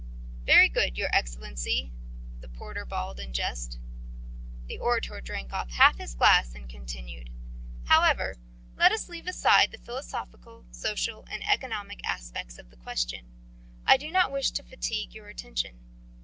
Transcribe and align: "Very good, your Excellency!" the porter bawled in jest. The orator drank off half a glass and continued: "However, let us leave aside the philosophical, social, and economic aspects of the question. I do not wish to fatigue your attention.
"Very 0.47 0.67
good, 0.67 0.97
your 0.97 1.09
Excellency!" 1.15 1.91
the 2.39 2.49
porter 2.49 2.85
bawled 2.87 3.19
in 3.19 3.33
jest. 3.33 3.77
The 4.65 4.79
orator 4.79 5.21
drank 5.21 5.53
off 5.53 5.69
half 5.69 5.99
a 5.99 6.07
glass 6.17 6.55
and 6.55 6.67
continued: 6.67 7.29
"However, 7.83 8.37
let 8.75 8.91
us 8.91 9.09
leave 9.09 9.27
aside 9.27 9.69
the 9.69 9.77
philosophical, 9.77 10.65
social, 10.71 11.27
and 11.29 11.47
economic 11.47 12.03
aspects 12.03 12.57
of 12.57 12.71
the 12.71 12.77
question. 12.77 13.27
I 13.85 13.95
do 13.97 14.09
not 14.09 14.31
wish 14.31 14.49
to 14.53 14.63
fatigue 14.63 15.13
your 15.13 15.27
attention. 15.27 15.77